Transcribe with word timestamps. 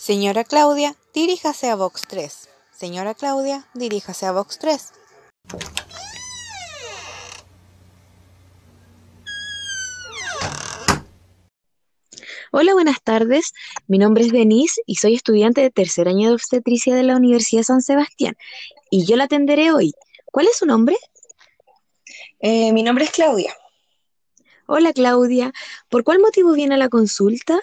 Señora 0.00 0.44
Claudia, 0.44 0.96
diríjase 1.12 1.68
a 1.68 1.76
Box 1.76 2.04
3. 2.08 2.48
Señora 2.72 3.12
Claudia, 3.12 3.66
diríjase 3.74 4.24
a 4.24 4.32
Box 4.32 4.58
3. 4.58 4.92
Hola, 12.50 12.72
buenas 12.72 13.02
tardes. 13.02 13.52
Mi 13.88 13.98
nombre 13.98 14.24
es 14.24 14.32
Denise 14.32 14.80
y 14.86 14.94
soy 14.94 15.16
estudiante 15.16 15.60
de 15.60 15.68
tercer 15.68 16.08
año 16.08 16.28
de 16.28 16.34
obstetricia 16.34 16.94
de 16.94 17.02
la 17.02 17.16
Universidad 17.16 17.64
San 17.64 17.82
Sebastián. 17.82 18.38
Y 18.90 19.04
yo 19.04 19.16
la 19.16 19.24
atenderé 19.24 19.70
hoy. 19.70 19.92
¿Cuál 20.24 20.46
es 20.46 20.56
su 20.56 20.64
nombre? 20.64 20.96
Eh, 22.38 22.72
mi 22.72 22.82
nombre 22.82 23.04
es 23.04 23.10
Claudia. 23.10 23.54
Hola, 24.64 24.94
Claudia. 24.94 25.52
¿Por 25.90 26.04
cuál 26.04 26.20
motivo 26.20 26.54
viene 26.54 26.76
a 26.76 26.78
la 26.78 26.88
consulta? 26.88 27.60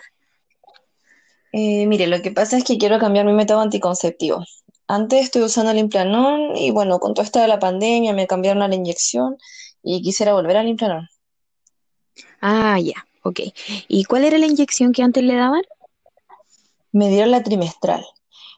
Eh, 1.59 1.87
mire, 1.87 2.05
lo 2.05 2.21
que 2.21 2.29
pasa 2.29 2.55
es 2.55 2.63
que 2.63 2.77
quiero 2.77 2.99
cambiar 2.99 3.25
mi 3.25 3.33
método 3.33 3.61
anticonceptivo. 3.61 4.45
Antes 4.87 5.23
estuve 5.23 5.45
usando 5.45 5.71
el 5.71 5.79
Implanon 5.79 6.55
y 6.55 6.69
bueno, 6.69 6.99
con 6.99 7.15
todo 7.15 7.25
esto 7.25 7.39
de 7.39 7.47
la 7.47 7.57
pandemia 7.57 8.13
me 8.13 8.27
cambiaron 8.27 8.61
a 8.61 8.67
la 8.67 8.75
inyección 8.75 9.37
y 9.81 10.03
quisiera 10.03 10.33
volver 10.33 10.57
al 10.57 10.67
Implanon. 10.67 11.09
Ah, 12.41 12.79
ya, 12.79 13.07
ok. 13.23 13.39
¿Y 13.87 14.03
cuál 14.03 14.25
era 14.25 14.37
la 14.37 14.45
inyección 14.45 14.91
que 14.91 15.01
antes 15.01 15.23
le 15.23 15.33
daban? 15.33 15.63
Me 16.91 17.09
dieron 17.09 17.31
la 17.31 17.41
trimestral, 17.41 18.05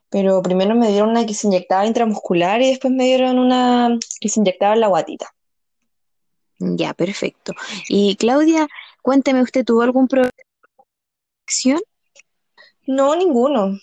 pero 0.10 0.42
primero 0.42 0.76
me 0.76 0.90
dieron 0.90 1.12
una 1.12 1.26
que 1.26 1.34
se 1.34 1.48
inyectaba 1.48 1.86
intramuscular 1.86 2.62
y 2.62 2.72
después 2.72 2.92
me 2.92 3.06
dieron 3.06 3.40
una 3.40 3.98
que 4.20 4.28
se 4.28 4.42
inyectaba 4.42 4.74
en 4.74 4.82
la 4.82 4.88
guatita. 4.88 5.34
Ya, 6.60 6.94
perfecto. 6.94 7.54
Y 7.88 8.18
Claudia, 8.18 8.68
cuénteme, 9.02 9.42
¿usted 9.42 9.64
tuvo 9.64 9.84
algún 9.84 10.10
problema 10.10 10.34
de 10.36 10.44
No, 12.90 13.16
ninguno. 13.16 13.78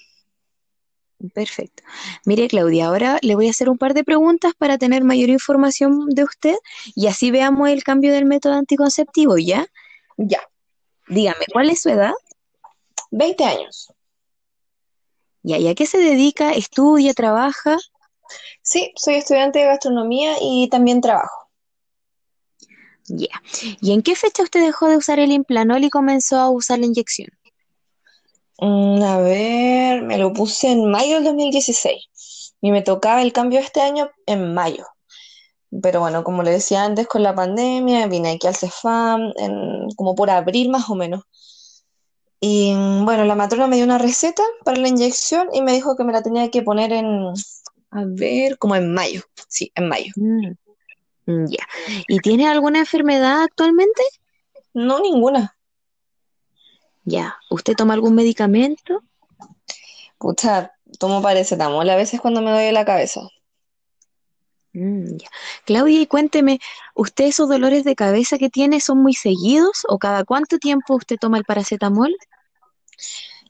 Perfecto. 1.33 1.85
Mire, 2.25 2.49
Claudia, 2.49 2.89
ahora 2.89 3.21
le 3.23 3.37
voy 3.37 3.47
a 3.47 3.51
hacer 3.51 3.71
un 3.71 3.79
par 3.79 3.95
de 3.95 4.03
preguntas 4.03 4.53
para 4.59 4.79
tener 4.79 5.05
mayor 5.05 5.29
información 5.29 6.09
de 6.09 6.25
usted 6.25 6.57
y 6.97 7.07
así 7.07 7.31
veamos 7.31 7.69
el 7.69 7.85
cambio 7.85 8.13
del 8.13 8.25
método 8.25 8.55
anticonceptivo, 8.55 9.39
¿ya? 9.39 9.65
Ya, 10.17 10.41
Dígame, 11.09 11.45
¿cuál 11.53 11.71
es 11.71 11.83
su 11.83 11.91
edad? 11.91 12.15
20 13.13 13.45
años. 13.45 13.93
Ya, 15.45 15.59
¿y 15.59 15.69
a 15.69 15.77
qué 15.77 15.87
se 15.87 15.99
dedica? 15.99 16.53
¿Estudia? 16.53 17.15
¿Trabaja? 17.15 17.77
Sí, 18.63 18.93
soy 18.97 19.15
estudiante 19.15 19.61
de 19.61 19.67
gastronomía 19.67 20.35
y 20.41 20.69
también 20.69 21.01
trabajo. 21.01 21.49
Ya. 23.07 23.41
¿Y 23.81 23.93
en 23.93 24.03
qué 24.03 24.17
fecha 24.17 24.43
usted 24.43 24.65
dejó 24.65 24.89
de 24.89 24.97
usar 24.97 25.21
el 25.21 25.31
Implanol 25.31 25.85
y 25.85 25.91
comenzó 25.91 26.39
a 26.39 26.51
usar 26.51 26.81
la 26.81 26.87
inyección? 26.87 27.29
Mm, 28.59 29.03
a 29.03 29.19
ver, 29.21 30.03
me 30.03 30.19
lo 30.19 30.33
puse 30.33 30.71
en 30.73 30.91
mayo 30.91 31.17
del 31.17 31.25
2016 31.25 32.55
y 32.61 32.71
me 32.71 32.83
tocaba 32.83 33.23
el 33.23 33.33
cambio 33.33 33.61
este 33.61 33.81
año 33.81 34.11
en 34.27 34.55
mayo. 34.55 34.87
Pero 35.83 36.01
bueno, 36.01 36.25
como 36.25 36.43
le 36.43 36.53
decía 36.53 36.85
antes, 36.85 37.07
con 37.07 37.23
la 37.23 37.35
pandemia 37.35 38.07
vine 38.07 38.31
aquí 38.33 38.47
al 38.47 38.57
Cefam 38.57 39.33
en, 39.37 39.89
como 39.97 40.15
por 40.15 40.31
abril 40.31 40.71
más 40.71 40.89
o 40.89 40.95
menos. 40.95 41.25
Y 42.41 42.73
mm, 42.75 43.05
bueno, 43.05 43.25
la 43.25 43.35
matrona 43.35 43.67
me 43.67 43.77
dio 43.77 43.85
una 43.85 43.99
receta 43.99 44.43
para 44.65 44.79
la 44.79 44.89
inyección 44.89 45.49
y 45.53 45.63
me 45.63 45.73
dijo 45.73 45.97
que 45.97 46.05
me 46.05 46.13
la 46.13 46.23
tenía 46.23 46.51
que 46.51 46.63
poner 46.63 46.93
en, 46.93 47.29
a 47.91 48.05
ver, 48.07 48.59
como 48.59 48.77
en 48.77 48.93
mayo. 48.95 49.23
Sí, 49.49 49.71
en 49.75 49.89
mayo. 49.89 50.13
Mm, 50.17 51.47
ya. 51.49 51.67
¿Y 52.09 52.19
tiene 52.21 52.49
alguna 52.49 52.79
enfermedad 52.81 53.43
actualmente? 53.43 54.03
No, 54.75 55.01
ninguna. 55.01 55.56
Ya. 57.07 57.37
¿Usted 57.49 57.75
toma 57.75 57.95
algún 57.95 58.17
medicamento? 58.17 59.03
Pucha, 60.19 60.73
tomo 60.99 61.23
paracetamol 61.23 61.89
a 61.89 61.97
veces 61.97 62.21
cuando 62.21 62.43
me 62.43 62.51
duele 62.51 62.73
la 62.73 62.85
cabeza. 62.85 63.21
Mm, 64.73 65.17
ya. 65.17 65.29
Claudia, 65.65 66.01
y 66.01 66.07
cuénteme, 66.07 66.59
¿usted 66.95 67.27
esos 67.27 67.49
dolores 67.49 67.85
de 67.85 67.95
cabeza 67.95 68.39
que 68.39 68.51
tiene 68.51 68.81
son 68.81 69.03
muy 69.03 69.15
seguidos 69.15 69.87
o 69.89 69.99
cada 69.99 70.25
cuánto 70.25 70.59
tiempo 70.59 70.97
usted 70.97 71.17
toma 71.19 71.39
el 71.39 71.45
paracetamol? 71.45 72.15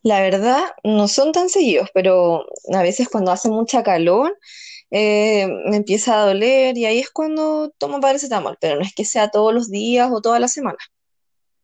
La 0.02 0.20
verdad, 0.20 0.62
no 0.84 1.08
son 1.08 1.32
tan 1.32 1.48
seguidos, 1.48 1.88
pero 1.94 2.44
a 2.72 2.82
veces 2.82 3.08
cuando 3.08 3.32
hace 3.32 3.48
mucha 3.48 3.82
calor 3.82 4.38
eh, 4.90 5.48
me 5.68 5.76
empieza 5.76 6.20
a 6.20 6.26
doler 6.26 6.76
y 6.76 6.84
ahí 6.84 6.98
es 6.98 7.10
cuando 7.10 7.72
tomo 7.78 8.00
paracetamol, 8.00 8.58
pero 8.60 8.76
no 8.76 8.82
es 8.82 8.94
que 8.94 9.06
sea 9.06 9.30
todos 9.30 9.54
los 9.54 9.70
días 9.70 10.10
o 10.12 10.20
toda 10.20 10.38
la 10.40 10.48
semana. 10.48 10.78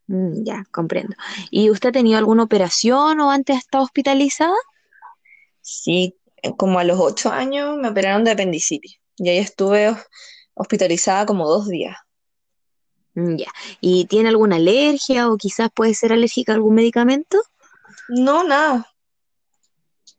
Mm, 0.07 0.45
ya, 0.45 0.65
comprendo. 0.71 1.15
¿Y 1.51 1.71
usted 1.71 1.91
ha 1.91 1.93
tenido 1.93 2.19
alguna 2.19 2.43
operación 2.43 3.21
o 3.21 3.31
antes 3.31 3.57
ha 3.57 3.59
estado 3.59 3.85
hospitalizada? 3.85 4.55
Sí, 5.61 6.17
eh, 6.43 6.53
como 6.57 6.79
a 6.79 6.85
los 6.85 6.99
ocho 7.01 7.31
años 7.31 7.77
me 7.79 7.89
operaron 7.89 8.25
de 8.25 8.33
apendicitis 8.33 8.99
y 9.17 9.29
ahí 9.29 9.39
estuve 9.39 9.89
hos- 9.91 10.07
hospitalizada 10.55 11.25
como 11.27 11.49
dos 11.49 11.69
días. 11.69 11.97
Mm, 13.15 13.37
ya. 13.37 13.47
¿Y 13.81 14.07
tiene 14.07 14.31
alguna 14.31 14.57
alergia 14.57 15.29
o 15.31 15.37
quizás 15.37 15.71
puede 15.75 15.95
ser 15.95 16.12
alérgica 16.12 16.53
a 16.53 16.57
algún 16.57 16.75
medicamento? 16.75 17.39
No, 18.09 18.43
nada. 18.45 18.87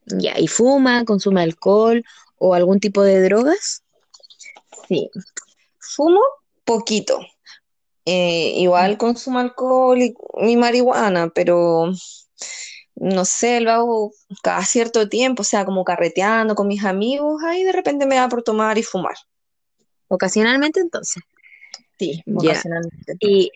Ya. 0.06 0.38
¿Y 0.38 0.46
fuma, 0.48 1.04
consume 1.04 1.42
alcohol 1.42 2.04
o 2.38 2.54
algún 2.54 2.80
tipo 2.80 3.02
de 3.02 3.22
drogas? 3.22 3.82
Sí, 4.88 5.10
fumo 5.78 6.20
poquito. 6.64 7.20
Eh, 8.06 8.52
igual 8.56 8.98
consumo 8.98 9.38
alcohol 9.38 9.98
y, 9.98 10.56
marihuana, 10.56 11.30
pero 11.34 11.90
no 12.96 13.24
sé, 13.24 13.60
lo 13.60 13.70
hago 13.72 14.12
cada 14.42 14.64
cierto 14.64 15.08
tiempo, 15.08 15.40
o 15.40 15.44
sea, 15.44 15.64
como 15.64 15.84
carreteando 15.84 16.54
con 16.54 16.68
mis 16.68 16.84
amigos, 16.84 17.42
ahí 17.42 17.64
de 17.64 17.72
repente 17.72 18.06
me 18.06 18.16
da 18.16 18.28
por 18.28 18.42
tomar 18.42 18.76
y 18.76 18.82
fumar. 18.82 19.16
Ocasionalmente 20.08 20.80
entonces. 20.80 21.22
Sí, 21.98 22.22
ocasionalmente. 22.26 23.16
Y 23.20 23.50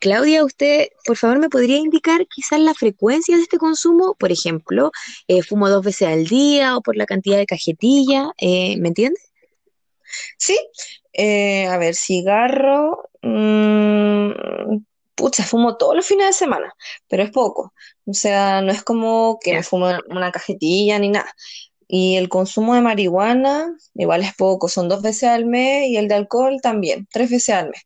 Claudia, 0.00 0.44
usted, 0.44 0.88
por 1.04 1.16
favor, 1.16 1.38
me 1.38 1.50
podría 1.50 1.76
indicar 1.76 2.26
quizás 2.26 2.58
la 2.58 2.74
frecuencia 2.74 3.36
de 3.36 3.42
este 3.42 3.58
consumo, 3.58 4.16
por 4.18 4.32
ejemplo, 4.32 4.90
eh, 5.28 5.42
fumo 5.42 5.68
dos 5.68 5.84
veces 5.84 6.08
al 6.08 6.26
día 6.26 6.76
o 6.76 6.80
por 6.80 6.96
la 6.96 7.06
cantidad 7.06 7.36
de 7.36 7.46
cajetilla, 7.46 8.32
eh, 8.38 8.78
¿me 8.78 8.88
entiende? 8.88 9.20
Sí, 10.38 10.58
eh, 11.12 11.66
a 11.66 11.78
ver, 11.78 11.94
cigarro, 11.94 13.10
mm, 13.22 14.30
pucha, 15.14 15.44
fumo 15.44 15.76
todos 15.76 15.94
los 15.96 16.06
fines 16.06 16.26
de 16.26 16.32
semana, 16.32 16.74
pero 17.08 17.22
es 17.22 17.30
poco. 17.30 17.72
O 18.06 18.14
sea, 18.14 18.62
no 18.62 18.72
es 18.72 18.82
como 18.82 19.38
que 19.42 19.54
me 19.54 19.62
fumo 19.62 19.88
una 20.08 20.32
cajetilla 20.32 20.98
ni 20.98 21.10
nada. 21.10 21.32
Y 21.86 22.16
el 22.16 22.28
consumo 22.28 22.74
de 22.74 22.82
marihuana, 22.82 23.74
igual 23.94 24.22
es 24.22 24.34
poco, 24.34 24.68
son 24.68 24.88
dos 24.88 25.02
veces 25.02 25.24
al 25.24 25.44
mes 25.44 25.88
y 25.88 25.96
el 25.96 26.08
de 26.08 26.14
alcohol 26.14 26.58
también, 26.62 27.06
tres 27.10 27.30
veces 27.30 27.54
al 27.54 27.70
mes. 27.70 27.82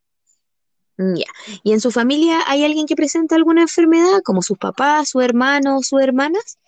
Mm, 0.99 1.17
Ya. 1.17 1.27
¿Y 1.63 1.73
en 1.73 1.81
su 1.81 1.91
familia 1.91 2.41
hay 2.47 2.65
alguien 2.65 2.87
que 2.87 2.97
presenta 2.97 3.35
alguna 3.35 3.63
enfermedad, 3.63 4.21
como 4.25 4.43
sus 4.43 4.59
papás, 4.59 5.09
su 5.09 5.21
hermano 5.21 5.79
o 5.79 5.83
sus 5.83 6.01
hermanas? 6.01 6.59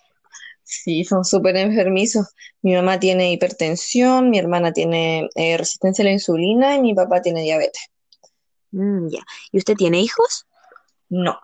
Sí, 0.69 1.05
son 1.05 1.23
súper 1.23 1.55
enfermizos. 1.55 2.27
Mi 2.61 2.73
mamá 2.73 2.99
tiene 2.99 3.31
hipertensión, 3.31 4.29
mi 4.29 4.37
hermana 4.37 4.73
tiene 4.73 5.29
eh, 5.35 5.57
resistencia 5.57 6.03
a 6.03 6.07
la 6.07 6.11
insulina 6.11 6.75
y 6.75 6.81
mi 6.81 6.93
papá 6.93 7.21
tiene 7.21 7.41
diabetes. 7.41 7.81
Mm, 8.71 9.07
ya. 9.07 9.21
¿Y 9.53 9.59
usted 9.59 9.75
tiene 9.75 10.01
hijos? 10.01 10.45
No, 11.07 11.39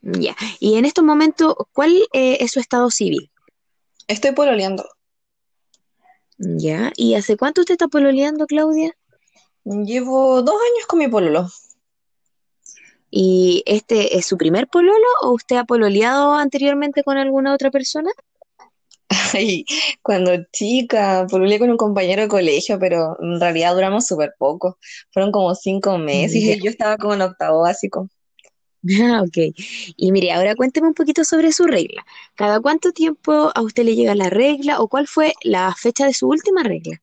Ya. 0.00 0.34
Y 0.58 0.76
en 0.76 0.84
estos 0.86 1.04
momentos, 1.04 1.54
¿cuál 1.72 1.92
eh, 2.12 2.38
es 2.40 2.50
su 2.50 2.58
estado 2.58 2.90
civil? 2.90 3.30
estoy 4.08 4.32
pololeando. 4.32 4.84
Ya. 6.36 6.90
¿Y 6.96 7.14
hace 7.14 7.36
cuánto 7.36 7.60
usted 7.60 7.74
está 7.74 7.86
pololeando, 7.86 8.46
Claudia? 8.46 8.90
Llevo 9.64 10.42
dos 10.42 10.56
años 10.56 10.86
con 10.88 10.98
mi 10.98 11.06
pololo. 11.06 11.48
¿Y 13.14 13.62
este 13.66 14.16
es 14.16 14.24
su 14.24 14.38
primer 14.38 14.68
pololo 14.68 15.06
o 15.20 15.32
usted 15.32 15.56
ha 15.56 15.64
pololeado 15.64 16.32
anteriormente 16.32 17.04
con 17.04 17.18
alguna 17.18 17.52
otra 17.52 17.70
persona? 17.70 18.10
Ay, 19.34 19.66
cuando 20.00 20.32
chica, 20.50 21.26
pololeé 21.30 21.58
con 21.58 21.68
un 21.68 21.76
compañero 21.76 22.22
de 22.22 22.28
colegio, 22.28 22.78
pero 22.78 23.18
en 23.20 23.38
realidad 23.38 23.74
duramos 23.74 24.06
súper 24.06 24.32
poco. 24.38 24.78
Fueron 25.10 25.30
como 25.30 25.54
cinco 25.54 25.98
meses 25.98 26.36
y 26.36 26.58
yo 26.58 26.70
estaba 26.70 26.96
como 26.96 27.12
en 27.12 27.20
octavo 27.20 27.60
básico. 27.60 28.08
Ah, 28.98 29.22
ok. 29.22 29.54
Y 29.96 30.10
mire, 30.10 30.32
ahora 30.32 30.56
cuénteme 30.56 30.88
un 30.88 30.94
poquito 30.94 31.22
sobre 31.22 31.52
su 31.52 31.66
regla. 31.66 32.06
¿Cada 32.34 32.60
cuánto 32.60 32.92
tiempo 32.92 33.52
a 33.54 33.60
usted 33.60 33.84
le 33.84 33.94
llega 33.94 34.14
la 34.14 34.30
regla 34.30 34.80
o 34.80 34.88
cuál 34.88 35.06
fue 35.06 35.34
la 35.42 35.74
fecha 35.78 36.06
de 36.06 36.14
su 36.14 36.28
última 36.28 36.62
regla? 36.62 37.02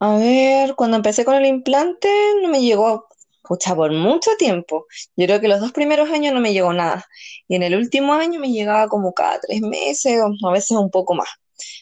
A 0.00 0.18
ver, 0.18 0.74
cuando 0.74 0.98
empecé 0.98 1.24
con 1.24 1.34
el 1.36 1.46
implante 1.46 2.08
no 2.42 2.48
me 2.50 2.60
llegó, 2.60 3.06
pucha, 3.46 3.74
por 3.74 3.92
mucho 3.92 4.30
tiempo. 4.38 4.86
Yo 5.16 5.26
creo 5.26 5.40
que 5.40 5.48
los 5.48 5.60
dos 5.60 5.72
primeros 5.72 6.10
años 6.10 6.34
no 6.34 6.40
me 6.40 6.52
llegó 6.52 6.72
nada. 6.72 7.06
Y 7.48 7.56
en 7.56 7.62
el 7.62 7.76
último 7.76 8.14
año 8.14 8.40
me 8.40 8.50
llegaba 8.52 8.88
como 8.88 9.12
cada 9.14 9.40
tres 9.40 9.60
meses 9.62 10.20
o 10.22 10.48
a 10.48 10.52
veces 10.52 10.72
un 10.72 10.90
poco 10.90 11.14
más. 11.14 11.28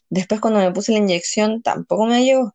Después 0.08 0.40
cuando 0.40 0.60
me 0.60 0.72
puse 0.72 0.92
la 0.92 0.98
inyección 0.98 1.62
tampoco 1.62 2.06
me 2.06 2.24
llegó. 2.24 2.54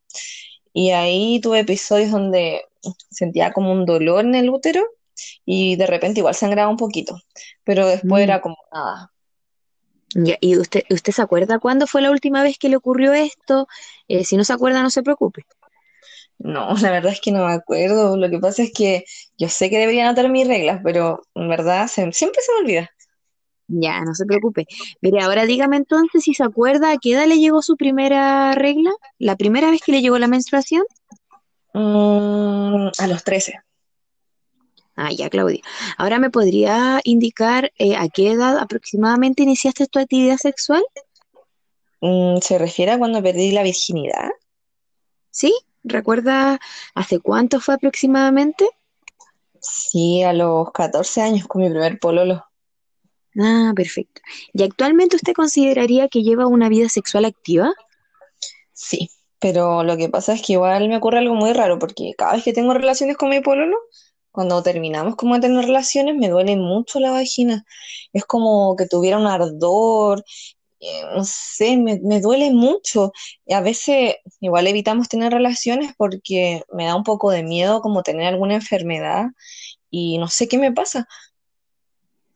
Y 0.74 0.92
ahí 0.92 1.40
tuve 1.42 1.60
episodios 1.60 2.12
donde 2.12 2.64
sentía 3.10 3.52
como 3.52 3.72
un 3.72 3.86
dolor 3.86 4.26
en 4.26 4.36
el 4.36 4.50
útero 4.50 4.84
y 5.46 5.76
de 5.76 5.88
repente 5.88 6.20
igual 6.22 6.36
sangraba 6.36 6.70
un 6.70 6.78
poquito, 6.78 7.20
pero 7.64 7.88
después 7.88 8.22
Mm, 8.22 8.24
era 8.24 8.42
como 8.42 8.58
nada. 8.74 9.12
Ya, 10.16 10.38
¿y 10.42 10.58
usted, 10.58 10.84
usted 10.90 11.14
se 11.14 11.22
acuerda 11.22 11.60
cuándo 11.60 11.86
fue 11.86 12.02
la 12.02 12.12
última 12.12 12.42
vez 12.42 12.58
que 12.58 12.70
le 12.70 12.78
ocurrió 12.78 13.14
esto? 13.14 13.68
Eh, 14.08 14.24
si 14.26 14.38
no 14.38 14.44
se 14.44 14.54
acuerda, 14.54 14.82
no 14.82 14.90
se 14.90 15.04
preocupe. 15.04 15.46
No, 16.40 16.74
la 16.82 16.92
verdad 16.92 17.12
es 17.14 17.22
que 17.22 17.32
no 17.32 17.46
me 17.46 17.54
acuerdo. 17.54 18.18
Lo 18.18 18.30
que 18.30 18.40
pasa 18.40 18.64
es 18.64 18.72
que 18.74 19.04
yo 19.38 19.50
sé 19.50 19.70
que 19.70 19.78
debería 19.78 20.06
anotar 20.08 20.30
mis 20.30 20.48
reglas, 20.48 20.82
pero 20.84 21.22
en 21.36 21.50
verdad 21.50 21.88
se- 21.88 22.12
siempre 22.12 22.42
se 22.42 22.52
me 22.54 22.60
olvida. 22.60 22.90
Ya, 23.68 24.02
no 24.02 24.16
se 24.16 24.26
preocupe. 24.26 24.66
Mire, 25.02 25.22
ahora 25.22 25.46
dígame 25.46 25.78
entonces 25.78 26.24
si 26.24 26.34
se 26.34 26.44
acuerda 26.44 26.92
a 26.92 26.98
qué 26.98 27.14
edad 27.14 27.28
le 27.28 27.38
llegó 27.38 27.62
su 27.62 27.78
primera 27.78 28.54
regla, 28.56 28.92
la 29.20 29.36
primera 29.36 29.70
vez 29.70 29.82
que 29.82 29.92
le 29.92 30.02
llegó 30.02 30.18
la 30.18 30.28
menstruación. 30.28 30.84
Mm, 31.74 32.88
a 32.98 33.08
los 33.08 33.24
13. 33.24 33.54
Ah, 34.96 35.12
ya, 35.12 35.30
Claudia. 35.30 35.62
Ahora 35.98 36.20
me 36.20 36.30
podría 36.30 37.00
indicar 37.04 37.72
eh, 37.78 37.96
a 37.96 38.10
qué 38.10 38.32
edad 38.32 38.58
aproximadamente 38.58 39.44
iniciaste 39.44 39.88
tu 39.88 40.00
actividad 40.00 40.38
sexual, 40.38 40.84
Mm, 42.02 42.38
¿se 42.40 42.58
refiere 42.58 42.94
a 42.94 42.98
cuando 42.98 43.22
perdí 43.22 43.52
la 43.52 43.62
virginidad? 43.62 44.30
¿sí? 45.32 45.54
¿Recuerda 45.84 46.60
hace 46.96 47.20
cuánto 47.20 47.60
fue 47.60 47.76
aproximadamente? 47.76 48.70
Sí, 49.62 50.24
a 50.24 50.34
los 50.34 50.72
14 50.72 51.22
años 51.22 51.48
con 51.48 51.62
mi 51.62 51.70
primer 51.70 52.00
pololo. 52.00 52.46
Ah, 53.40 53.72
perfecto. 53.76 54.22
¿Y 54.54 54.64
actualmente 54.64 55.16
usted 55.16 55.34
consideraría 55.34 56.08
que 56.08 56.24
lleva 56.24 56.48
una 56.48 56.70
vida 56.70 56.90
sexual 56.90 57.26
activa? 57.26 57.74
Sí, 58.74 59.10
pero 59.40 59.84
lo 59.84 59.98
que 59.98 60.10
pasa 60.10 60.34
es 60.34 60.42
que 60.42 60.54
igual 60.54 60.88
me 60.90 60.98
ocurre 60.98 61.20
algo 61.20 61.36
muy 61.36 61.54
raro 61.54 61.80
porque 61.80 62.14
cada 62.18 62.34
vez 62.34 62.44
que 62.44 62.54
tengo 62.54 62.74
relaciones 62.74 63.18
con 63.18 63.30
mi 63.30 63.42
pololo, 63.42 63.78
cuando 64.31 64.62
terminamos 64.64 65.16
como 65.16 65.36
de 65.36 65.42
tener 65.42 65.66
relaciones, 65.66 66.16
me 66.16 66.30
duele 66.30 66.56
mucho 66.56 67.00
la 67.00 67.12
vagina. 67.12 67.66
Es 68.14 68.26
como 68.26 68.76
que 68.76 68.88
tuviera 68.88 69.18
un 69.18 69.28
ardor, 69.28 70.24
no 71.16 71.24
sé, 71.26 71.78
me, 71.78 72.00
me 72.02 72.22
duele 72.22 72.52
mucho. 72.52 73.12
A 73.52 73.62
veces 73.62 74.16
igual 74.40 74.68
evitamos 74.68 75.10
tener 75.10 75.34
relaciones 75.34 75.94
porque 75.98 76.64
me 76.74 76.86
da 76.86 76.96
un 76.96 77.04
poco 77.04 77.31
de 77.31 77.44
miedo 77.44 77.81
como 77.81 78.04
tener 78.04 78.28
alguna 78.28 78.56
enfermedad 78.56 79.28
y 79.90 80.18
no 80.18 80.28
sé 80.28 80.48
qué 80.48 80.58
me 80.58 80.72
pasa. 80.72 81.08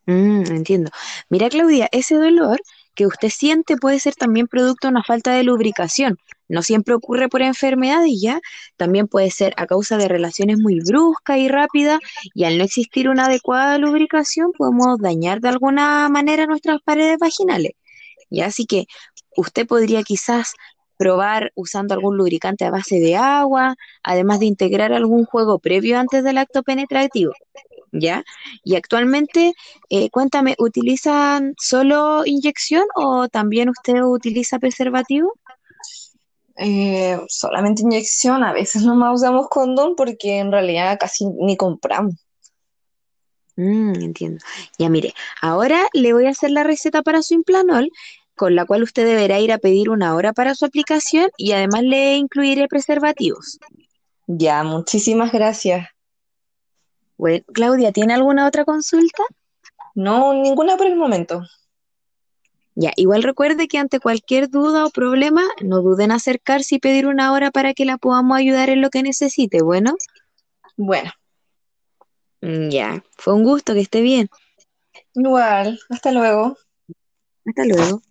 Mm, 0.06 0.44
entiendo. 0.48 0.92
Mira, 1.30 1.50
Claudia, 1.50 1.88
ese 1.92 2.16
dolor 2.16 2.60
que 2.96 3.08
usted 3.08 3.30
siente 3.30 3.78
puede 3.78 4.00
ser 4.00 4.16
también 4.16 4.48
producto 4.48 4.88
de 4.88 4.92
una 4.92 5.04
falta 5.04 5.34
de 5.34 5.44
lubricación. 5.44 6.18
No 6.48 6.62
siempre 6.62 6.94
ocurre 6.94 7.30
por 7.30 7.42
enfermedades, 7.42 8.12
ya. 8.22 8.40
También 8.78 9.08
puede 9.08 9.32
ser 9.32 9.54
a 9.58 9.66
causa 9.66 9.98
de 9.98 10.08
relaciones 10.08 10.60
muy 10.60 10.80
bruscas 10.82 11.38
y 11.38 11.48
rápidas, 11.48 12.00
y 12.36 12.44
al 12.44 12.58
no 12.58 12.64
existir 12.64 13.10
una 13.10 13.26
adecuada 13.26 13.78
lubricación, 13.78 14.52
podemos 14.58 15.00
dañar 15.00 15.40
de 15.40 15.50
alguna 15.50 16.10
manera 16.10 16.46
nuestras 16.46 16.82
paredes 16.84 17.18
vaginales. 17.20 17.72
Ya, 18.34 18.48
así 18.48 18.66
que 18.66 18.88
usted 19.38 19.68
podría 19.68 20.02
quizás 20.02 20.54
probar 20.98 21.52
usando 21.54 21.94
algún 21.94 22.18
lubricante 22.18 22.66
a 22.66 22.72
base 22.72 23.00
de 23.00 23.16
agua, 23.16 23.76
además 24.02 24.40
de 24.40 24.48
integrar 24.48 24.92
algún 24.92 25.26
juego 25.26 25.60
previo 25.60 26.00
antes 26.00 26.24
del 26.24 26.40
acto 26.40 26.64
penetrativo. 26.64 27.34
¿Ya? 27.92 28.24
Y 28.64 28.76
actualmente, 28.76 29.54
eh, 29.92 30.10
cuéntame, 30.10 30.56
¿utilizan 30.58 31.54
solo 31.60 32.24
inyección 32.26 32.86
o 32.96 33.28
también 33.28 33.70
usted 33.70 34.02
utiliza 34.02 34.58
preservativo? 34.58 35.34
Eh, 36.58 37.20
solamente 37.28 37.84
inyección, 37.84 38.44
a 38.44 38.52
veces 38.52 38.82
nomás 38.84 39.22
usamos 39.22 39.48
condón 39.48 39.96
porque 39.96 40.40
en 40.40 40.52
realidad 40.52 40.98
casi 41.00 41.26
ni 41.40 41.56
compramos. 41.56 42.16
Mm, 43.56 43.94
entiendo. 44.02 44.44
Ya 44.80 44.90
mire, 44.90 45.14
ahora 45.40 45.88
le 45.94 46.14
voy 46.14 46.26
a 46.26 46.32
hacer 46.32 46.50
la 46.50 46.64
receta 46.64 47.04
para 47.04 47.22
su 47.22 47.36
implanol, 47.36 47.92
con 48.36 48.56
la 48.56 48.66
cual 48.66 48.84
usted 48.84 49.06
deberá 49.06 49.40
ir 49.40 49.52
a 49.52 49.58
pedir 49.58 49.90
una 49.90 50.16
hora 50.16 50.34
para 50.34 50.56
su 50.56 50.66
aplicación 50.66 51.30
y 51.38 51.52
además 51.52 51.84
le 51.84 52.16
incluiré 52.16 52.68
preservativos. 52.68 53.60
Ya, 54.28 54.64
muchísimas 54.64 55.32
gracias. 55.32 55.88
Bueno, 57.18 57.44
Claudia, 57.54 57.92
¿tiene 57.92 58.14
alguna 58.14 58.48
otra 58.48 58.66
consulta? 58.66 59.24
No, 59.96 60.34
ninguna 60.34 60.78
por 60.78 60.88
el 60.88 60.96
momento. 60.96 61.44
Ya, 62.76 62.92
igual 62.96 63.22
recuerde 63.22 63.68
que 63.68 63.78
ante 63.78 64.00
cualquier 64.00 64.50
duda 64.50 64.86
o 64.86 64.90
problema, 64.90 65.44
no 65.62 65.82
duden 65.82 66.06
en 66.06 66.12
acercarse 66.14 66.76
y 66.76 66.80
pedir 66.80 67.06
una 67.06 67.32
hora 67.32 67.52
para 67.52 67.76
que 67.76 67.86
la 67.86 67.98
podamos 67.98 68.38
ayudar 68.38 68.70
en 68.70 68.82
lo 68.82 68.90
que 68.90 69.04
necesite. 69.04 69.62
Bueno, 69.62 69.94
Bueno, 70.76 71.12
ya, 72.42 73.04
fue 73.16 73.36
un 73.36 73.44
gusto, 73.44 73.74
que 73.74 73.82
esté 73.82 74.02
bien. 74.02 74.30
igual, 75.14 75.80
hasta 75.90 76.12
luego. 76.12 76.58
Hasta 77.46 77.66
luego. 77.66 78.02